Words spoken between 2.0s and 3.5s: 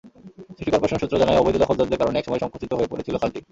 কারণে একসময় সংকুচিত হয়ে পড়েছিল খালটি।